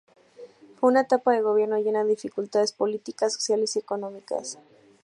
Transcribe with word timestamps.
Fue 0.77 0.89
una 0.89 1.01
etapa 1.01 1.31
de 1.31 1.43
gobierno 1.43 1.77
llena 1.77 2.03
de 2.03 2.09
dificultades 2.09 2.73
políticas, 2.73 3.33
sociales 3.35 3.75
y 3.75 3.79
económicas. 3.81 4.57